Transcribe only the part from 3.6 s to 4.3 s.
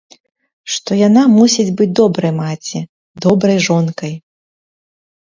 жонкай.